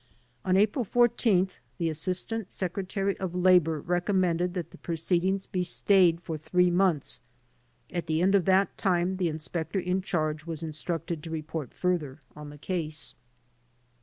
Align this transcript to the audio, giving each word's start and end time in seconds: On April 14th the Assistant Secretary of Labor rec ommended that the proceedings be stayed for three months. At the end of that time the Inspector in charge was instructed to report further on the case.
On 0.43 0.57
April 0.57 0.83
14th 0.83 1.59
the 1.77 1.87
Assistant 1.87 2.51
Secretary 2.51 3.15
of 3.19 3.35
Labor 3.35 3.79
rec 3.79 4.07
ommended 4.07 4.53
that 4.53 4.71
the 4.71 4.79
proceedings 4.79 5.45
be 5.45 5.61
stayed 5.61 6.21
for 6.23 6.39
three 6.39 6.71
months. 6.71 7.19
At 7.91 8.07
the 8.07 8.19
end 8.19 8.33
of 8.33 8.45
that 8.45 8.75
time 8.79 9.17
the 9.17 9.27
Inspector 9.29 9.79
in 9.79 10.01
charge 10.01 10.43
was 10.47 10.63
instructed 10.63 11.21
to 11.21 11.29
report 11.29 11.71
further 11.71 12.23
on 12.35 12.49
the 12.49 12.57
case. 12.57 13.13